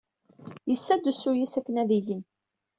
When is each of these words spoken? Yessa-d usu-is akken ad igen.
Yessa-d 0.69 1.03
usu-is 1.11 1.53
akken 1.59 1.75
ad 1.81 1.89
igen. 1.97 2.21